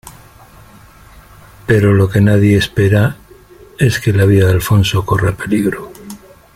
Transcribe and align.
Pero 1.67 1.93
lo 1.93 2.09
que 2.09 2.21
nadie 2.21 2.57
espera 2.57 3.17
es 3.77 3.99
que 3.99 4.11
la 4.11 4.25
vida 4.25 4.47
de 4.47 4.53
Alphonso 4.53 5.05
corra 5.05 5.37
peligro. 5.37 5.91